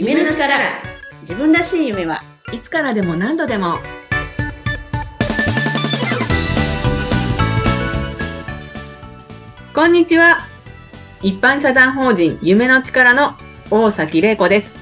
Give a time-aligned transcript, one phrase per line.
[0.00, 0.54] 夢の力。
[1.22, 2.20] 自分らしい夢は
[2.52, 3.78] いつからでも何度でも。
[9.74, 10.46] こんにちは。
[11.20, 13.34] 一般社団法人夢の力の
[13.72, 14.76] 大崎玲子です。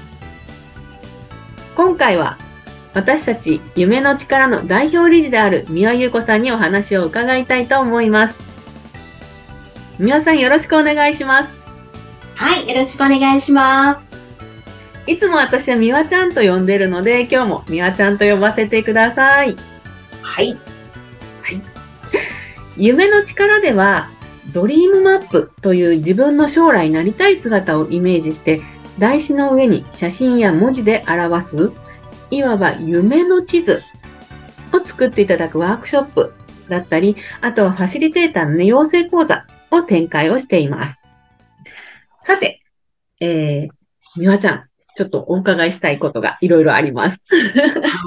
[1.75, 2.37] 今回は
[2.93, 8.37] 私たち夢の力の代表理事である三輪優子さんにお話を伺いたいと思います。
[9.97, 11.51] 三輪さんよろしくお願いします。
[12.35, 14.06] はいよろしくお願いします。
[15.07, 19.55] いつも私はみわちゃんと呼んでるので、今日もみわちゃんと呼ばせてください。
[20.21, 20.51] はい。
[21.41, 21.61] はい。
[22.75, 24.11] 夢の力では、
[24.53, 28.61] ドリームマップという自分の将来なりたい姿をイメージして、
[28.99, 31.71] 台紙の上に写真や文字で表す、
[32.29, 33.81] いわば夢の地図
[34.73, 36.33] を作っていただくワークショップ
[36.67, 40.99] だったり、あとはファシリテーターの、ね、養成講座を展開をしています。
[42.25, 42.61] さて、
[43.21, 44.66] えー、みわちゃん、
[44.97, 47.19] ちょっとお伺いしたいことがいろいろあります。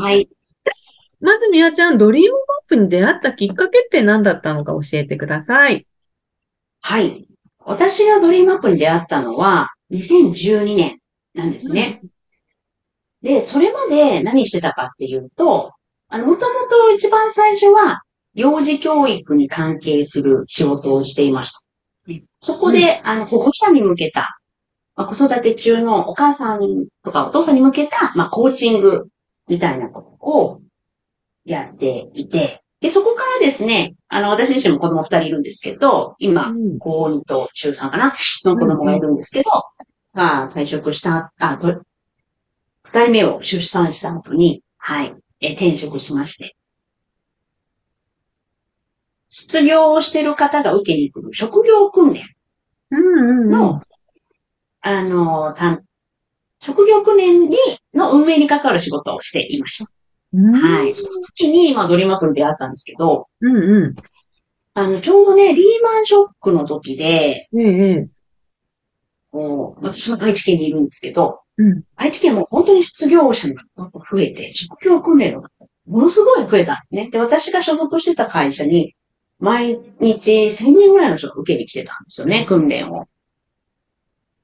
[0.00, 0.28] はい。
[1.20, 5.86] まず、みわちゃん、ドリームマップに出会ったきっかけって何だったのか教えてください。
[6.80, 7.28] はい。
[7.60, 10.98] 私がドリームマップに出会ったのは、2012年
[11.32, 12.00] なんですね。
[12.02, 12.10] うん、
[13.22, 15.72] で、それまで何してたかっていうと、
[16.08, 18.02] あの、もともと一番最初は、
[18.34, 21.60] 幼児教育に関係する仕事をしていました。
[22.40, 24.39] そこで、うん、あの、保護者に向けた
[25.00, 29.08] まあ、子育て中のお母さんとかお父さんに向けた、まあ、コーチング
[29.48, 30.60] みたいなことを
[31.46, 38.12] やっていて、で、そこからですね、あの、私自身も子供二人いるんですけど、今、高2と中3かな
[38.44, 39.50] の子供がいるんですけど、
[40.14, 41.58] が、退職した、あ、
[42.82, 46.56] 二人目を出産した後に、はい、え、転職しまして。
[49.28, 52.22] 失業をしている方が受けに来る職業訓練
[53.48, 53.80] の
[54.80, 55.54] あの、
[56.60, 57.56] 職業訓練に、
[57.94, 59.92] の運営に関わる仕事をしていました。
[60.32, 60.94] はい。
[60.94, 63.94] その時に、まあ、ドリームアップル出会ったんですけど、うんうん。
[64.74, 68.10] あの、ちょうどね、リーマンショックの時で、うんうん。
[69.32, 77.10] こう、私は愛知県にいるんですけど、うん、愛知県も本当に失業者が増えて、職業訓練の数ものすごい増えたんですね。
[77.10, 78.94] で、私が所属してた会社に、
[79.38, 83.06] 毎日1000人ぐらいの人が受けに来てたんですよね、訓練を。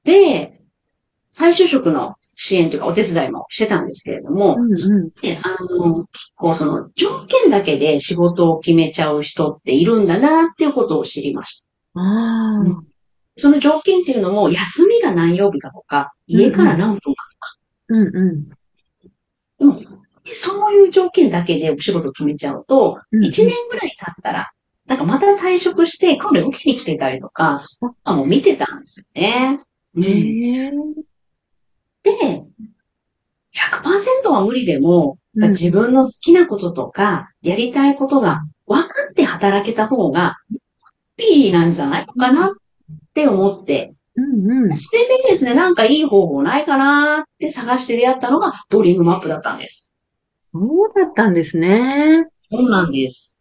[0.07, 0.61] で、
[1.29, 5.11] 再就職の支援というかお手伝いもしてたんですけれども、うんうん、
[5.43, 11.61] あの、結構その条件だけで仕事を決めちゃう人っているんだなっていうことを知りまし
[11.93, 11.99] た。
[11.99, 12.87] あうん、
[13.35, 17.57] その条件っていうのも、休みが何曜日かとか、家から何分かとか。
[17.89, 18.49] うんうん。
[19.59, 19.75] でも、
[20.31, 24.51] そういう条件だけでお仕事を決めちゃうと、1年ぐらい経ったら、
[24.85, 29.59] なんかまた退職して、今度受けに来てたりとか、そんなも見てたんですよね。
[29.97, 30.93] うん、
[32.03, 32.43] で、
[33.53, 40.37] 100%は無理でも、自分の好きなこととか、やりたいことが分かって働けた方が、
[41.15, 42.51] ピーなんじゃないかなっ
[43.13, 49.91] て思って、うんうん、それでですね、なんかいい方法ないかなって探して出会ったのがドリームマップだったんです。
[50.53, 52.27] そうだったんですね。
[52.49, 53.37] そうなんです。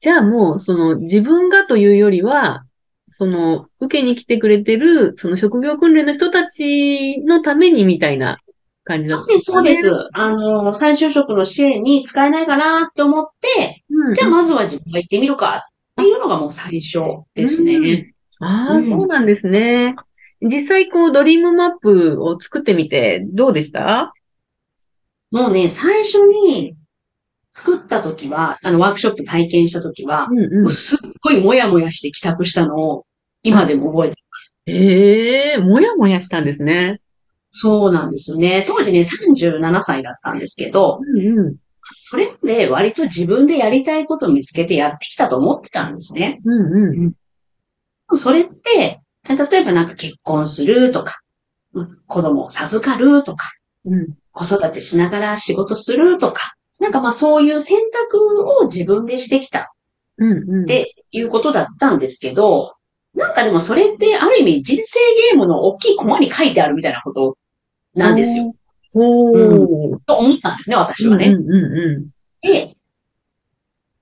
[0.00, 2.64] じゃあもう、その自分がというよりは、
[3.08, 8.38] その、受けに来てくれてる、その職業訓練の人たちのためにみたいな
[8.84, 10.08] 感じだった、ね、そうです、そうです。
[10.12, 13.26] あの、再就職の支援に使えないかなって思っ
[13.56, 15.68] て、うん、じゃあまずは自分が行ってみるか
[16.00, 17.00] っていうのがもう最初
[17.34, 17.76] ですね。
[17.76, 19.96] うん、ああ、うん、そうなんですね。
[20.40, 24.12] 実際こうドリームマップを作ってみてどうでした？
[25.32, 26.76] もうね、最初に
[27.58, 33.06] 作った時は、あの、ワークショップ体験した時は、うんうん、もうすっごいもやもやして帰宅したのを、
[33.42, 34.56] 今でも覚えてます。
[34.66, 37.00] ええー、もやもやしたんですね。
[37.50, 38.64] そうなんですよね。
[38.66, 41.56] 当時ね、37歳だったんですけど、うんうん、
[41.90, 46.40] それで割と自分でやりたいことを見つけてやってきたと思ってたんですね。
[46.44, 47.14] うんうん
[48.10, 51.20] うん、それって、例えばなんか結婚するとか、
[52.06, 53.50] 子供を授かるとか、
[53.84, 57.78] うん、子育てしながら仕事するとか、なんかまあそういう選
[58.10, 59.72] 択を自分でしてきた。
[60.20, 62.74] っていうことだったんですけど、
[63.14, 64.98] なんかでもそれってある意味人生
[65.30, 67.38] ゲームの大きいコマに書いてあるみたいなこと
[67.94, 68.52] なんですよ。
[68.94, 71.26] おうん、と思ったんですね、私はね。
[71.26, 72.10] うんうんうん、
[72.40, 72.76] で、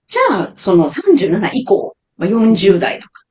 [0.06, 3.24] じゃあ、その37以降、まあ、40代とか。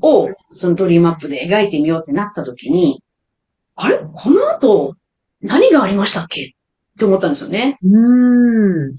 [0.00, 3.02] を、そのドリームアップで描いてみようってなった時に、
[3.74, 3.98] あれ？
[3.98, 4.94] この後、
[5.42, 6.54] 何がありましたっけ？
[6.98, 7.78] って思ったんですよね。
[7.84, 8.96] うん。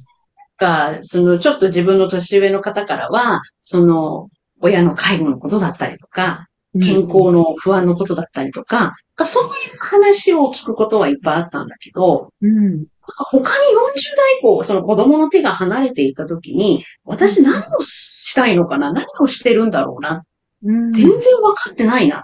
[0.57, 4.29] が、その、ちょっと自分の年上の方からは、その、
[4.61, 6.47] 親の介護のことだったりとか、
[6.81, 12.85] 健康の不安のことだったりとか、そういう話を聞くことはいっぱいあったんだけど、うん。
[13.01, 18.93] 他に40代以降、その子供の手が離れていった時に、私何をしたいのかな？
[18.93, 20.23] 何をしてるんだろうな？
[20.63, 20.93] うん。
[20.93, 22.21] 全然分かってないなっ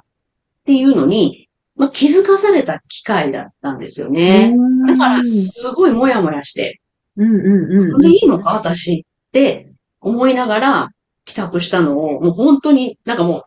[0.63, 1.44] ていうのに、
[1.75, 4.53] まあ、気づかされた機会だったんですよね。
[4.87, 6.79] だから、すごいもやもやして、
[7.17, 8.51] うんうんうんこれでいいのか？
[8.51, 10.89] 私って思いながら
[11.25, 13.43] 帰宅したのを、もう本当になんかもう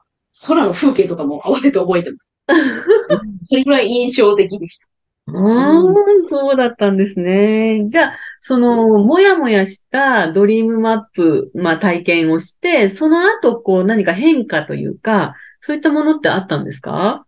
[0.47, 2.35] 空の風景とかも慌てて覚えてます。
[3.43, 4.89] それぐらい印象的でした。
[5.31, 5.83] ああ、
[6.29, 7.85] そうだったんですね。
[7.87, 17.27] じゃあ、その、もやもやしたドリームマップ、まあ体験をして、その後、こう何か変化というか、そういったものってあったんですか？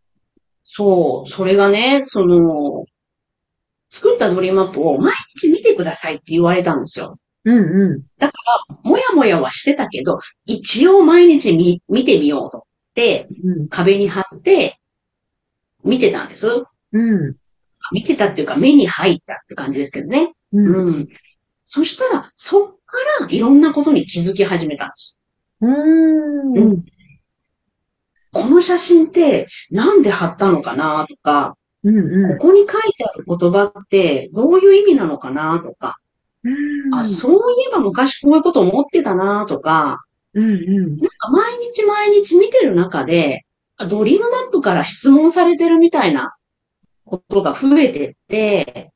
[0.73, 2.85] そう、それがね、その、
[3.89, 7.19] 作ったドリームマップを毎日見てくださいって言われたんですよ。
[7.45, 8.05] うんう
[8.85, 12.59] もやもやはしてたけど、一応毎日見見てみようと。
[12.59, 12.63] っ
[12.95, 13.29] て、
[13.65, 13.69] ん。
[13.69, 14.79] 壁に貼って、
[15.83, 16.65] 見てたんです。
[16.93, 17.37] うん。
[17.93, 20.35] 見てたっていうか、目に入ったって感じですけどね。
[20.53, 20.75] うん。
[20.77, 21.09] うん。
[21.65, 25.19] そしたら、そっからいろんなことに気づき始めたんです。
[25.63, 26.59] うん。
[26.59, 26.85] うん
[28.33, 32.39] この写真ってなんで貼ったのかなとか、うんうん。
[32.39, 35.97] ここに書いてある言葉ってどういう意味なのかなとか、
[36.45, 37.37] うんあ、そうい
[37.69, 40.01] えば昔こういうこと思ってたなとか、
[40.35, 40.97] うんうん。
[40.99, 43.45] なんか毎日毎日見てる中で、
[43.77, 46.35] あドリームマップから質問されてるみたいな
[47.05, 48.93] ことが増えてって、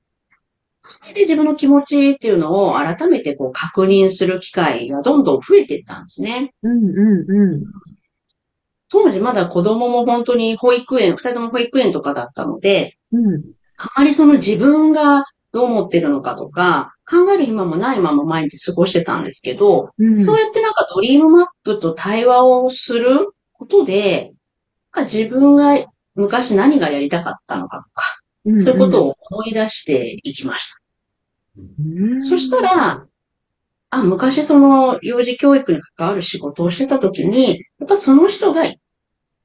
[0.80, 6.52] それで自分の気持ちっていうのを改めてこう確認する機会がどんどん増えていったんですね。
[6.62, 7.64] うんうんうん。
[8.94, 13.42] 当時まだ子供も本当に保育園、二人とも保育園とかだったので、うん。
[13.76, 20.24] あまりその自分がどう思ってるのかとか、考える暇もないまま毎日過ごしてたんですけど、うん。
[20.24, 24.32] そうやってなんかドリームマップと対話をすることで、
[24.92, 28.02] なんか自分が昔何がやりたかったのかとか、
[28.44, 30.80] うん、そういうことを思い出していきました。
[31.80, 32.20] うん。
[32.20, 33.06] そしたら、
[33.90, 38.64] あ、昔その幼児教育に関わる仕事をしてた時に、やっぱその人が、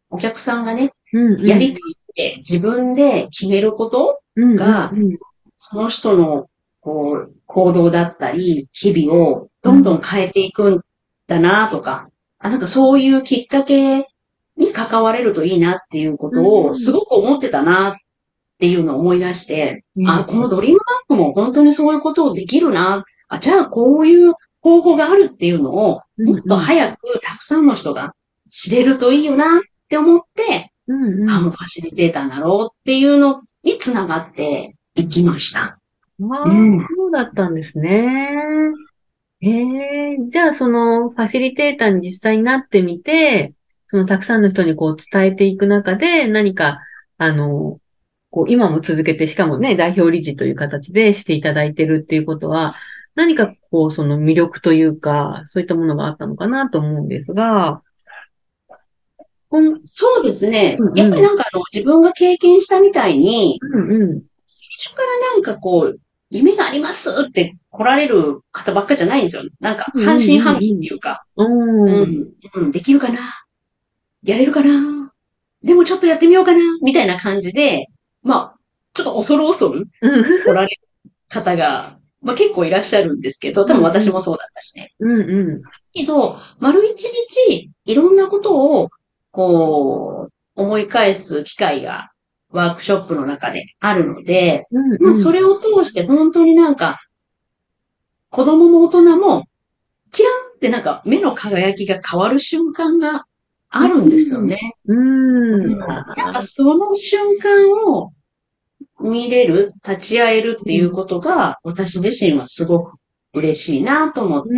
[0.10, 5.18] お客さんがね、うんうん、やりたいって自分で決めること、がうんうん。
[5.58, 6.50] その人の
[6.82, 10.82] こう行動だったり、日々をどんどん変えていくん
[11.28, 12.10] だなとか、
[12.40, 14.08] あ、なんかそういうきっかけ
[14.56, 17.96] に関われるといいなっていうことうんをすごく思ってたなっ
[18.60, 20.10] ていうのを思い出して、うん。
[20.10, 23.04] あ、このドリームマップも本当にそういうことをできるな。
[23.28, 28.14] あ、じゃあこういう方法があるっていうのをもっと早くたくさんの人が
[28.50, 29.58] 知れるといいよな。
[29.58, 29.60] っ
[29.90, 31.30] て思って、うんうん。
[31.30, 35.62] あ、もうファシリテーターになろうっていうのにつながっていきました。
[35.62, 35.80] あ
[36.20, 38.30] あ、うんそうだったんですね。
[39.42, 43.54] ええじゃあそのファシリテーターに実際になってみて、
[43.88, 46.80] そのたくさんの人にこう伝えていく中で何か、
[47.18, 47.80] あの、
[48.32, 52.76] こう今も続けて、しかもね、代表理事という形でしていただいてるっていうことは、
[53.16, 57.82] 何かこうその魅力というか、そういったものがあったのかなと思うんですが、
[59.86, 60.78] そうですね。
[60.80, 60.98] うんうん。
[60.98, 64.24] やっぱりなんかあの、自分が経験したみたいに、うんうん、最
[64.78, 66.00] 初からなんかこう、
[66.30, 69.44] 夢がありますって来られる方ばっかじゃないんですよ。
[69.60, 73.20] なんか、半信半疑っていうか、う、うんん、うん、できるかな？
[74.22, 75.12] やれるかな？
[75.64, 76.60] でもちょっとやってみようかな？
[76.84, 77.88] みたいな感じで、
[78.22, 78.60] まあ、
[78.94, 84.94] ちょっと恐る恐るうん、来られる方が、まあ結構いらっしゃるんですけど、多分私もそうだったしね。
[85.00, 85.62] うん、うん、
[85.94, 88.90] けど、丸一日、いろんなことを、
[89.32, 92.12] こう、思い返す機会が、
[92.52, 97.00] ワークショップの中であるので、うん、まあ、それを通して本当になんか、
[98.30, 99.46] 子供も大人も、
[100.12, 103.26] キランってなんか目の輝きが変わる瞬間が
[103.70, 104.58] あるんですよね。
[104.88, 108.12] うん、なんかその瞬間を
[109.00, 112.98] 見れる、立ち会えるっていうことが、私自身はすごく
[113.34, 114.50] 嬉しいなと思って、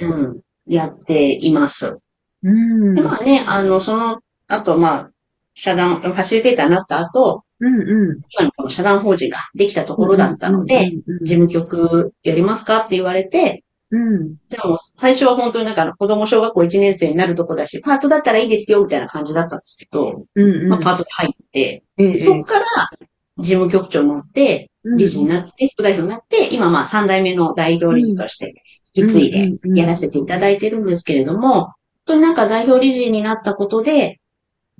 [0.00, 1.98] うん、うん、やっています。
[2.44, 5.10] うん、でまあね、あの、その後、まあ、
[5.54, 8.20] 社団、ファシリテーターになった後、うん、うん。
[8.30, 20.68] 今のこの社団法人ができたところだったので、、事務局やりますかって言われて、うん、じゃあもう最初は本当になんかあの子供小学校1年生になるとこだし、パートだったらいいですよみたいな感じだったんですけど、うん、うん。
[20.68, 22.18] まあパートで入って、ええ。
[22.18, 22.66] そっから
[23.38, 28.54] 事務局長になって、理事になって、副代表になって、今まあ3代目の代表理事として
[28.94, 31.74] 引き継いでやらせていただいてるんですけれども、本
[32.06, 34.20] 当になんか代表理事になったことで、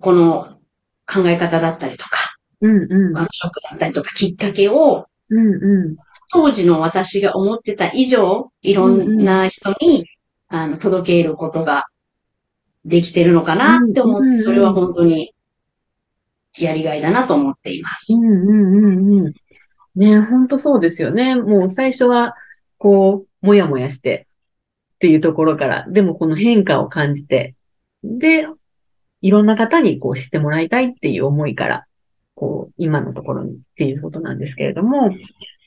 [0.00, 0.59] この
[1.07, 2.19] 考え方だったりとか、
[2.61, 5.97] うん、うん、ワークショップだったりとかきっかけを、うん、うん。
[6.31, 10.07] 当時の私が思ってた以上、いろんな人に、
[10.49, 11.85] あの、届けることが
[12.85, 15.35] できてるのかなって思うんうんうんって、それは本当に
[16.59, 18.14] やりがいだなと思っています。
[18.14, 19.35] うんうんうんうん。
[19.95, 21.37] ね本当そうですよね。
[21.37, 22.35] もう最初は、
[22.78, 24.26] こう、もやもやして
[25.04, 27.54] っていうところから、でもこの変化を感じて、
[28.02, 28.49] で、
[29.20, 31.84] いろんな方にこう知ってもらいたいっていう思いから、
[32.34, 35.11] こう、今のところにっていうことなんですけれども、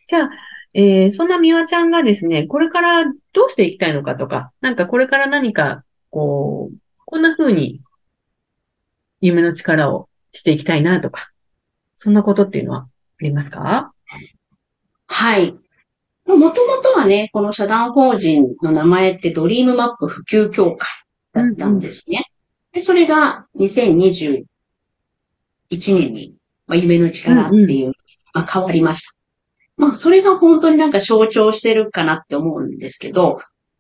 [0.08, 0.30] じゃあ、
[0.74, 7.82] えーそんなみわちゃんがですね、これからどうしていきたいのかとか、なんかこれから何か、こう、こんな風に
[9.22, 11.30] 夢の力をしていきたいなとか、
[11.96, 12.88] そんなことっていうのはあ
[13.24, 13.94] りますか？
[15.06, 15.56] はい。
[16.36, 20.88] もともとはね、この社団法人の名前ってドリームマップ普及協会
[21.34, 22.26] だったんですね。
[22.74, 24.46] で、それが2021
[25.72, 26.36] 年に、
[26.68, 27.94] まあ、夢の力っていう、
[28.34, 29.18] まあ、変わりました。
[29.78, 33.40] まあ、それが本当になんか象徴してるかなって思うんですけど、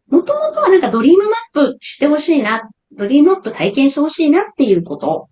[0.09, 5.27] もともとはなんかドリームマップ知ってほしいな、ドリームマップ体験してほしいなっていうこと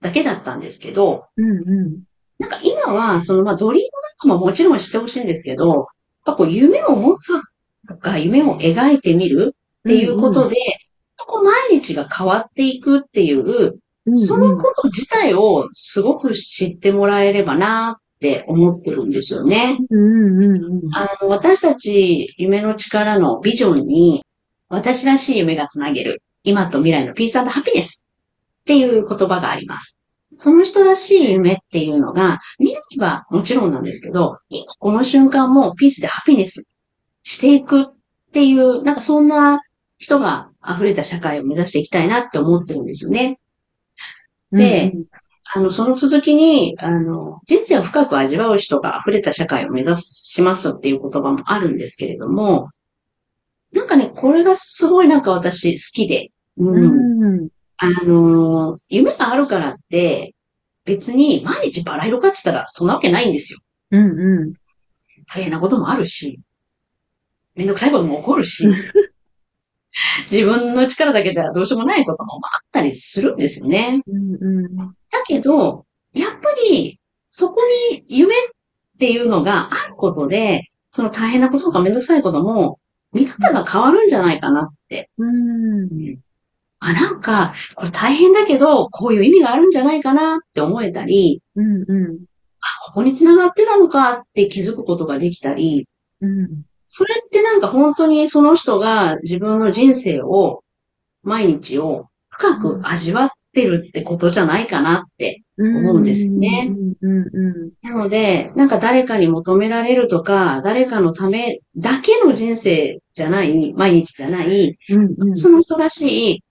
[0.00, 2.02] だけだったんですけど、うんうん。
[2.38, 3.88] なんか今は、そのまあドリーム
[4.28, 5.86] マップももちろん知ってほしいんですけど、
[6.24, 7.40] ぱこう夢を持つ
[7.88, 10.56] とか夢を描いてみるっていうことで、
[11.26, 19.78] こう毎日が変わっていくっていう、うん、そのこと自体をすごく知ってもらえればなって思ってるんですよね。
[19.90, 20.94] うんうんうん。
[20.94, 24.24] あの、私たち夢の力のビジョンに、
[24.68, 28.06] 私らしい夢がつなげる、今と未来のピースハピネス
[28.62, 29.98] っていう言葉があります。
[30.36, 36.64] その人らしい夢っていうのが、未来はもちろんなんですけど、今この瞬間もピースでハピネス
[37.22, 37.84] していくっ
[38.32, 39.60] ていう、なんかそんな
[39.98, 43.38] 人が溢れた社会を目指していきたいなって思ってるんですよね。
[44.52, 45.04] でうん
[45.56, 52.70] あの、その続きに、あの、人生を深く味わう人が溢れた社会を目指しますっていう言葉もあるんですけれども、
[53.72, 56.74] なんかね、これがすごいなんか私好きで、ううん。
[56.74, 57.13] んうん
[57.76, 60.34] あの、夢があるからって、
[60.84, 63.58] 別に毎日バラ色かってたらそんなわけないんですよ。
[63.90, 64.52] うんうん。
[65.26, 66.40] 大変なこともあるし、
[67.54, 68.66] めんどくさいことも起こるし、
[70.30, 74.02] 自分の力だけじゃどうしようもないこともまああったりするんですよね。
[74.06, 74.76] うんうん。
[74.76, 77.00] だけど、やっぱり、
[77.30, 78.38] そこに夢っ
[78.98, 82.78] ていうのがあることで、その大変なこととかめんどくさいことも、
[83.12, 85.10] 見方が変わるんじゃないかなって。
[85.18, 86.18] うん
[86.84, 92.18] あ、なんか、これ大変だけど、こういう意味があるんじゃないかなって思えたり、うんうん。
[92.60, 95.88] あ、ここに繋がってたのかって気づくことができたり、
[96.20, 96.62] うん
[96.96, 100.62] それってなんか本当にその人が自分の人生を、
[101.24, 106.70] 毎日を深く味わってるってことじゃないかなって思うんですよね
[107.82, 115.36] なので、なんか誰かに求められるとか、誰かのためだけの人生じゃない、毎日じゃない、うんうん。
[115.36, 116.44] その人らしい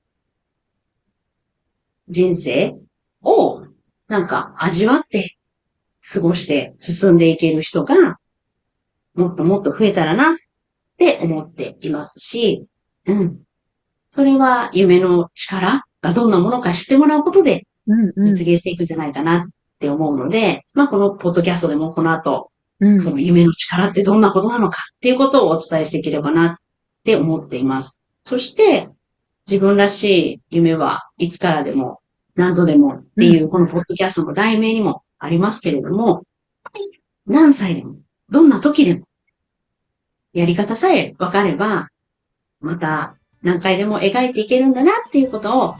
[2.09, 2.75] 人生
[3.21, 3.65] を、
[4.07, 5.37] なんか味わって、
[6.13, 8.17] 過ごして進んでいける人が、
[9.15, 10.35] もっともっと増えたらなっ
[10.97, 12.65] て思っていますし、
[13.05, 13.39] うん。
[14.09, 17.65] それは夢の力がどんなものか知ってもらうことで
[18.17, 19.47] 実現していくんじゃないかなっ
[19.79, 26.55] て思うので、まあこのポッドキャストでもこの後、うんその夢の力ってどんなことなのかっていうことをお伝えしていければなっ
[27.03, 28.01] て思っています。
[28.23, 28.89] そして、
[29.47, 30.03] 自分らし
[30.35, 31.99] い夢はいつからでも
[32.35, 36.23] 何度でもっていうこのポッドキャストの題名にもありますけれども、
[37.25, 37.95] 何歳でも、
[38.29, 39.05] どんな時でも、
[40.33, 41.89] やり方さえ分かれば、
[42.59, 45.75] また何回でも描いていけるんだなっていうことを、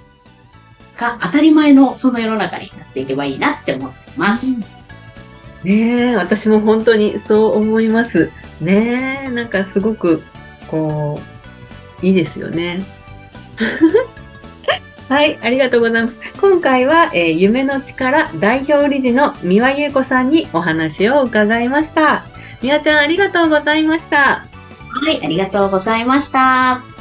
[0.98, 4.60] が当たり前のその世の中になっていけばいいなって思ってます。
[5.64, 8.30] ねえ、私も本当にそう思います。
[8.62, 10.22] ねえ、なんかすごく、
[10.70, 11.20] こ
[12.02, 12.86] う、いいですよね。
[15.10, 16.18] はい、ありがとうございます。
[16.40, 22.24] 今回は、えー夢の力代表理事の三輪優子さんにお話を伺いました。
[22.62, 24.46] みわちゃんありがとうございました。
[24.90, 26.93] はい、ありがとうございました。